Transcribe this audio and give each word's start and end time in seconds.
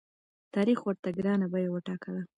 تاریخ 0.55 0.79
ورته 0.83 1.09
ګرانه 1.17 1.47
بیه 1.53 1.69
وټاکله. 1.71 2.21